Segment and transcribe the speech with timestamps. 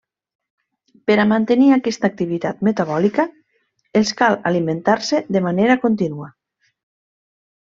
[1.09, 3.27] Per a mantenir aquesta activitat metabòlica
[4.01, 6.33] els cal alimentar-se de manera contínua.